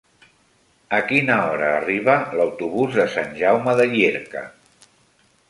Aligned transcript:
A 0.99 1.01
quina 1.11 1.35
hora 1.49 1.67
arriba 1.81 2.15
l'autobús 2.41 2.99
de 3.01 3.07
Sant 3.17 3.31
Jaume 3.43 3.77
de 3.83 3.87
Llierca? 3.95 4.45